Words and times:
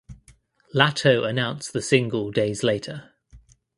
Latto 0.73 1.29
announced 1.29 1.73
the 1.73 1.81
single 1.83 2.31
days 2.31 2.63
later. 2.63 3.13